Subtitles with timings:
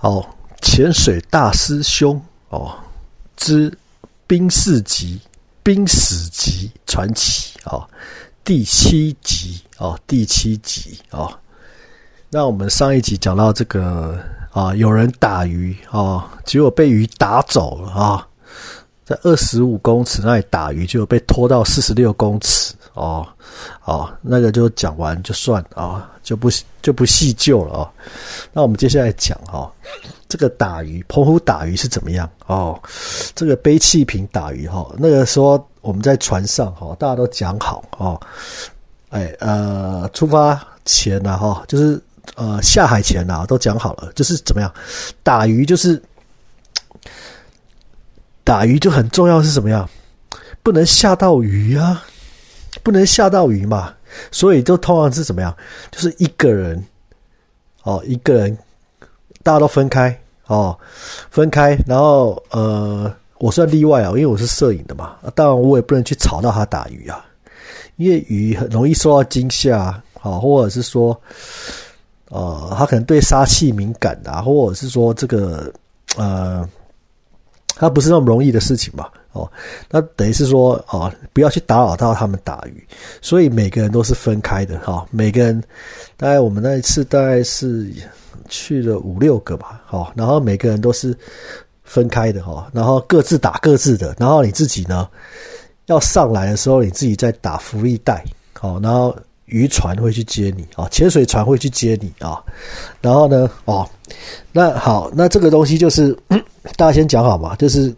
[0.00, 0.24] 哦，
[0.62, 2.74] 潜水大师兄哦
[3.36, 3.72] 之
[4.26, 5.20] 冰四级
[5.62, 7.86] 冰史级传奇哦，
[8.42, 11.30] 第七集哦，第七集哦。
[12.30, 14.18] 那我们上一集讲到这个
[14.52, 18.26] 啊，有人打鱼啊，结果被鱼打走了啊，
[19.04, 23.26] 在二十五公尺那里打鱼，就被拖到四十六公尺哦，
[23.84, 26.48] 哦，那个就讲完就算啊，就不
[26.82, 27.90] 就不细究了啊。
[28.52, 29.70] 那我们接下来讲哈，
[30.28, 32.80] 这个打鱼，澎湖打鱼是怎么样哦？
[33.34, 38.20] 这个背气瓶打鱼哈，那个时候我们在船上哈，大家都讲好哦，
[39.10, 42.00] 哎呃，出发前呢哈，就是。
[42.36, 44.72] 呃，下海前呐，都讲好了，就是怎么样
[45.22, 46.00] 打鱼，就是
[48.44, 49.88] 打鱼就很重要，是什么样？
[50.62, 52.04] 不能下到鱼啊，
[52.82, 53.94] 不能吓到鱼嘛。
[54.30, 55.54] 所以就通常是怎么样？
[55.90, 56.84] 就是一个人
[57.82, 58.58] 哦，一个人，
[59.42, 60.16] 大家都分开
[60.46, 60.76] 哦，
[61.30, 61.78] 分开。
[61.86, 65.16] 然后呃，我算例外啊，因为我是摄影的嘛。
[65.34, 67.24] 当然我也不能去吵到他打鱼啊，
[67.96, 71.18] 因为鱼很容易受到惊吓，好，或者是说。
[72.32, 75.68] 呃，他可能对杀气敏感啊，或者是说这个
[76.16, 76.64] 呃，
[77.76, 79.50] 他不是那么容易的事情嘛，哦，
[79.88, 82.86] 那等于是说哦，不要去打扰到他们打鱼，
[83.22, 85.62] 所以每个人都是分开的哈，每个人
[86.16, 87.90] 大概我们那一次大概是
[88.48, 91.16] 去了五六个吧，好，然后每个人都是
[91.84, 95.08] 分开的哈，然后各自打各自的，然后你自己呢
[95.86, 99.16] 要上来的时候，你自己再打浮力带，好，然后。
[99.50, 102.42] 渔船会去接你啊，潜水船会去接你啊，
[103.00, 103.88] 然后呢，哦，
[104.52, 106.16] 那好，那这个东西就是
[106.76, 107.94] 大家先讲好嘛，就是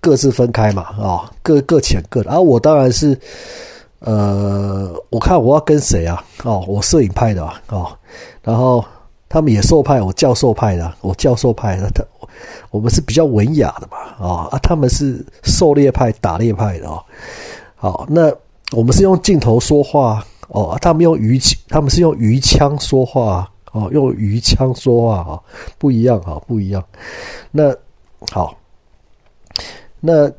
[0.00, 2.30] 各自分开嘛，啊，各各潜各的。
[2.30, 3.18] 啊，我当然是，
[3.98, 6.24] 呃，我看我要跟谁啊？
[6.44, 7.92] 哦，我摄影派的啊，哦，
[8.42, 8.84] 然后
[9.28, 12.04] 他们野兽派，我教授派的，我教授派的，他
[12.70, 17.02] 我们是比较文雅的嘛，啊啊，他们是狩猎派、打猎派的啊。
[17.74, 18.32] 好，那
[18.70, 20.24] 我们是用镜头说话。
[20.52, 25.40] 哦，他们用鱼他们是用鱼枪说话哦，用鱼枪说话啊，
[25.78, 26.84] 不一样啊，不一样。
[27.50, 27.74] 那
[28.30, 28.54] 好，
[29.98, 30.30] 那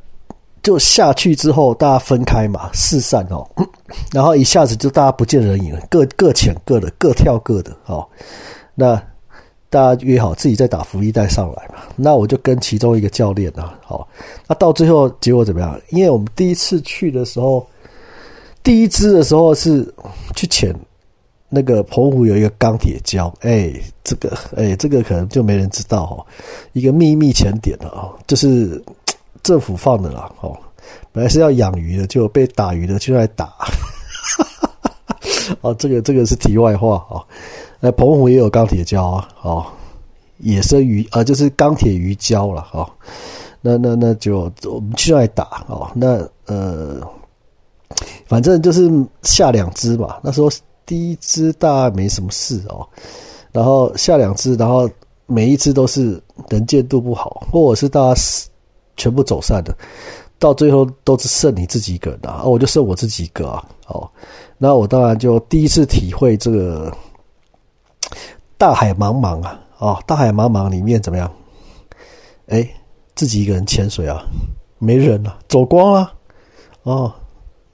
[0.61, 3.43] 就下去之后，大家分开嘛，四散哦，
[4.13, 8.07] 然后一下子就大家不见人影了，各各潜各的，各跳各的哦。
[8.75, 8.95] 那
[9.71, 11.81] 大家约好自己再打福利带上来嘛。
[11.95, 14.07] 那我就跟其中一个教练啊，好，
[14.47, 15.81] 那到最后结果怎么样？
[15.89, 17.65] 因为我们第一次去的时候。
[18.63, 19.93] 第一支的时候是
[20.35, 20.73] 去潜
[21.49, 26.25] 那个澎湖有一个钢铁礁，哎，这个哎，这个可能就没人知道哦，
[26.71, 28.81] 一个秘密潜点了啊，就是
[29.43, 30.57] 政府放的啦哦，
[31.11, 33.53] 本来是要养鱼的，就被打鱼的就来打，
[35.59, 37.21] 哦，这个这个是题外话啊，
[37.81, 39.65] 那澎湖也有钢铁礁啊，哦，
[40.37, 42.89] 野生鱼啊，就是钢铁鱼礁了哦，
[43.59, 47.05] 那那那就我们去那打哦，那呃。
[48.33, 48.89] 反正就是
[49.21, 50.49] 下两只嘛，那时候
[50.87, 52.83] 第一只大概没什么事哦，
[53.51, 54.89] 然后下两只，然后
[55.27, 58.21] 每一只都是能见度不好，或者是大家
[58.97, 59.77] 全部走散的，
[60.39, 64.09] 到最后都只剩你自己一个的啊，我就剩我自己一个啊，哦，
[64.57, 66.91] 那我当然就第一次体会这个
[68.57, 71.31] 大海茫茫啊，哦，大海茫茫里面怎么样？
[72.47, 72.67] 哎，
[73.13, 74.25] 自己一个人潜水啊，
[74.79, 76.11] 没人了，走光了，
[76.81, 77.13] 哦。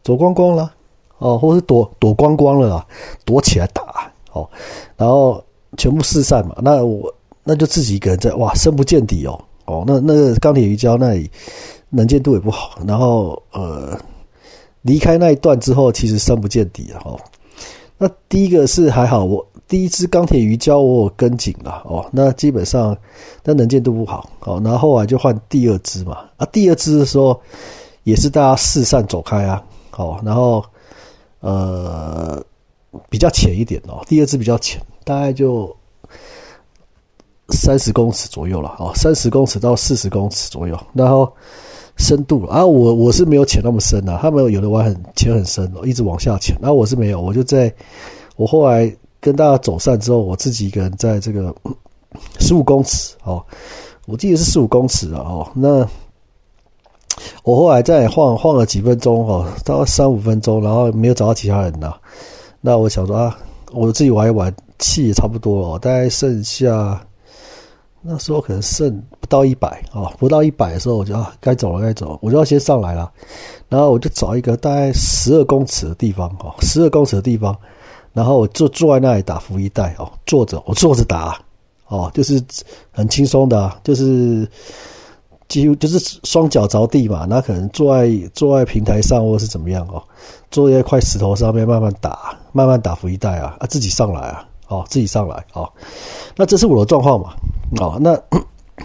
[0.10, 0.74] 躲光光了，
[1.20, 2.84] 哦，或是躲躲光光了，
[3.24, 4.50] 躲起来打哦，
[4.98, 5.40] 然后
[5.78, 11.30] 全部四散嘛，那我那就自己一个人在哇，深不见底哦，哦，那那个钢铁鱼礁那里
[11.92, 13.96] 能见度也不好，然后呃
[14.82, 17.16] 离开那一段之后，其实深不见底了哦。
[18.00, 22.98] 那第一个是还好，我第一只钢铁鱼礁我有跟紧了哦，那基本上
[23.44, 27.40] 那能见度不好哦，然后后来就换第二只嘛，啊，第二只的时候
[28.06, 29.64] 也是大家四散走开啊。
[30.00, 30.64] 哦，然后，
[31.42, 32.42] 呃，
[33.10, 34.02] 比较浅一点哦。
[34.08, 35.76] 第二只比较浅，大概就
[37.50, 38.78] 三十公尺左右了。
[38.80, 40.80] 哦，三十公尺到四十公尺左右。
[40.94, 41.30] 然后
[41.98, 44.18] 深度啊，我我是没有潜那么深的。
[44.22, 46.58] 他们有的玩很潜很深哦，一直往下潜。
[46.62, 47.70] 然后我是没有，我就在
[48.38, 51.54] 我后来跟大家走散之后，我自己一个人在这个
[52.40, 53.46] 十五公尺哦，
[54.06, 55.52] 我记得是十五公尺了哦。
[55.54, 55.86] 那
[57.44, 61.94] 我后来再晃晃了几分钟哦，大概三五分钟，然后没有找到其他人呐。
[62.62, 63.38] 那我想说啊，
[63.72, 67.02] 我自己玩一玩，气也差不多了，大概剩下
[68.02, 68.90] 那时候可能剩
[69.20, 73.12] 不到一百啊，不到一百的时候，我就啊该走了，该走，我就要先上来了。
[73.68, 77.56] 然后我就找一个大概十二公尺的地方哦，十二公尺的地方，
[78.14, 81.40] 然后我就坐在那里打浮一带哦，坐着我坐着打
[81.88, 82.42] 哦，就是
[82.92, 84.48] 很轻松的，就是
[85.50, 90.02] 几乎就是双脚着地嘛，那可能坐在坐在平台上或者是怎么样哦，
[90.52, 95.68] 坐在一块石头上面慢慢打，慢慢打福一带啊，啊自己上来啊，哦自己上来哦，
[96.36, 97.34] 那这是我的状况嘛，
[97.82, 98.16] 哦那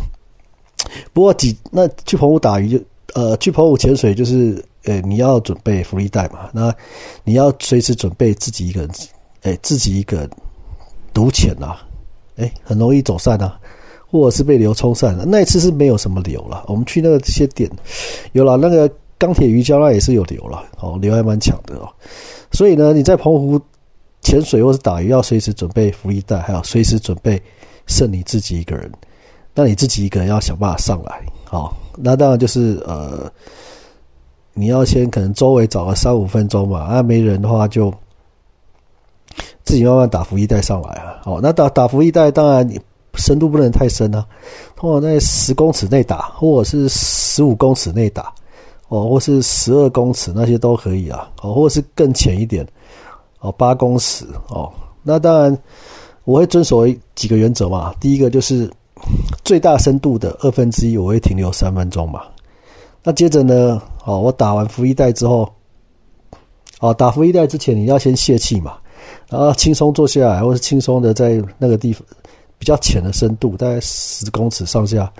[1.12, 2.84] 不过几那去澎湖打鱼就
[3.14, 6.74] 呃去澎湖潜水就是呃你要准备福利带嘛，那
[7.24, 8.90] 你要随时准备自己一个人，
[9.42, 10.30] 哎自己一个人
[11.12, 11.78] 独潜啊。
[12.36, 13.56] 哎，很容易走散啊，
[14.20, 15.24] 或者是被流冲散了。
[15.26, 16.64] 那一次是没有什么流了。
[16.68, 17.68] 我们去那个些点，
[18.32, 18.88] 有了那个
[19.18, 20.62] 钢铁鱼礁，那也是有流了。
[20.78, 21.88] 哦，流还蛮强的哦。
[22.52, 23.60] 所以呢，你在澎湖
[24.20, 27.42] 潜水或是打鱼，要随时准备浮力袋，还要随时准备
[27.86, 28.90] 剩你自己一个人。
[29.52, 31.20] 那你自己一个人要想办法上来。
[31.44, 33.30] 好，那当然就是呃，
[34.52, 36.80] 你要先可能周围找个三五分钟嘛。
[36.80, 37.92] 啊，没人的话就。
[39.64, 42.78] 自己慢慢打浮一带上来啊，哦，那打打浮一带，当然你
[43.16, 44.26] 深度不能太深啊，
[44.76, 48.32] 通常在十公尺内打，或者是十五公尺内打，
[48.88, 52.66] 哦，或是十二公尺那些都可以啊，哦，或是更浅一点，
[53.40, 54.72] 哦，八公尺，哦，
[55.02, 55.58] 那当然
[56.24, 58.70] 我会遵守几个原则嘛，第一个就是
[59.44, 62.22] 最大深度的二分之一，我会停留三分钟嘛，
[63.02, 65.48] 那接着呢，哦，我打完浮一带之后，
[66.80, 68.74] 哦，打浮一带之前你要先泄气嘛。
[69.28, 72.02] 然后轻松坐下来，或是轻松的在那个地方
[72.64, 75.12] 比较浅的深度，大概十公尺上下，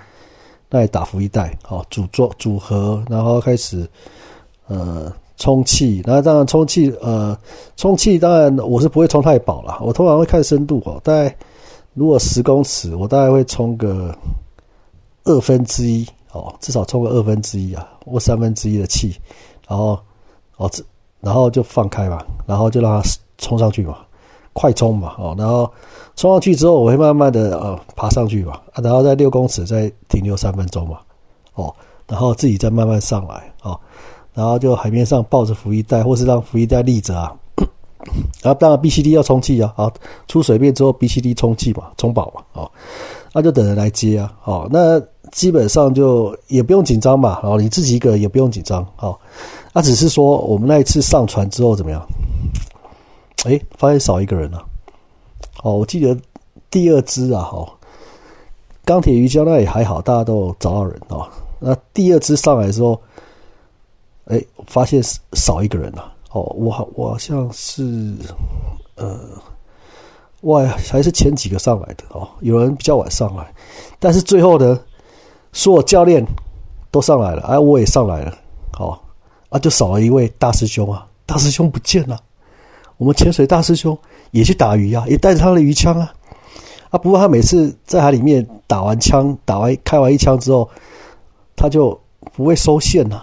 [0.67, 3.87] 那里打浮一带，好组装组合，然后开始
[4.65, 6.01] 呃充气。
[6.03, 7.37] 那当然充气，呃
[7.77, 10.99] 充气当然我是不会充太饱了，我通常会看深度哦。
[11.03, 11.37] 大概
[11.93, 14.11] 如果十公尺，我大概会充个
[15.25, 19.15] 二分之一哦，至少充个二分之一啊，或三分之一的气，
[19.67, 19.99] 然后
[20.57, 20.83] 哦这
[21.21, 23.07] 然后就放开嘛，然后就让它。
[23.37, 23.97] 冲上去嘛，
[24.55, 25.69] 快冲嘛，哦，然后
[26.15, 30.99] 冲上去之后，我会慢慢的呃爬上去嘛，啊，然后在六公尺再停留三分钟嘛，
[31.55, 31.75] 哦，
[32.07, 33.77] 然后自己再慢慢上来，哦，
[34.33, 37.35] 然后就海面上抱着浮衣带，或是让浮衣带立着啊，
[38.41, 39.91] 然后当然 B C D 要充气啊，好，
[40.29, 42.71] 出水面之后 B C D 充气嘛，充饱嘛，哦，
[43.33, 44.97] 那就等人来接啊，哦，那
[45.33, 49.17] 基本上就也不用紧张嘛，哦，你自己一个人也不用紧张，哦，
[49.73, 52.01] 那只是说我们那一次上船之后怎么样？
[53.45, 54.65] 哎，发现少一个人了。
[55.63, 56.17] 哦，我记得
[56.69, 57.67] 第二只啊，哈，
[58.83, 61.27] 钢铁鱼礁那也还好，大家都有找到人哦。
[61.59, 62.99] 那第二只上来的时候，
[64.25, 65.01] 哎，发现
[65.33, 66.13] 少一个人了。
[66.31, 68.13] 哦，我好，我好像是，
[68.95, 69.17] 呃，
[70.41, 72.27] 哇，还是前几个上来的哦。
[72.41, 73.53] 有人比较晚上来，
[73.99, 74.77] 但是最后呢，
[75.53, 76.25] 所有教练
[76.91, 78.37] 都上来了，哎，我也上来了。
[78.77, 78.99] 哦，
[79.49, 82.19] 啊，就少了一位大师兄啊，大师兄不见了。
[82.97, 83.97] 我们潜水大师兄
[84.31, 86.13] 也去打鱼啊，也带着他的鱼枪啊，
[86.89, 86.97] 啊！
[86.97, 90.69] 不过他每次在海里面打完枪、打完开完一枪之后，
[91.55, 91.99] 他就
[92.33, 93.21] 不会收线呐，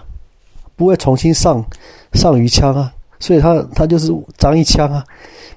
[0.76, 1.64] 不会重新上
[2.12, 5.02] 上鱼枪啊，所以他他就是张一枪啊，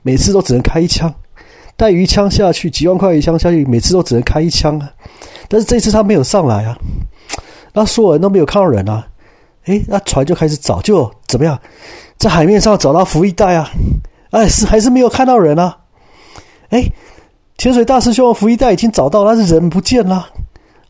[0.01, 1.13] 每次都只能开一枪，
[1.75, 4.89] 带鱼枪下去几万块鱼枪下去，每次都只能开一枪啊。
[5.47, 6.77] 但是这次他没有上来啊，
[7.73, 9.06] 那所有人都没有看到人啊，
[9.65, 11.59] 诶，那船就开始找，就怎么样？
[12.25, 13.69] 在海面上找到浮一带啊，
[14.31, 15.77] 哎，是还是没有看到人啊？
[16.69, 16.83] 哎，
[17.56, 20.27] 潜水大师兄的浮一带已经找到，但是人不见了。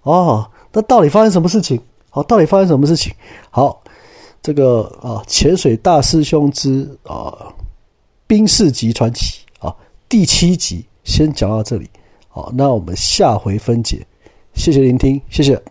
[0.03, 1.77] 哦，那到底发生什么事情？
[2.09, 3.11] 好，到底发生什么事情？
[3.49, 3.83] 好，
[4.41, 7.35] 这个啊，潜水大师兄之啊，
[8.27, 9.75] 冰士级传奇啊，
[10.07, 11.89] 第七集先讲到这里。
[12.29, 14.07] 好，那我们下回分解。
[14.53, 15.61] 谢谢聆听，谢谢。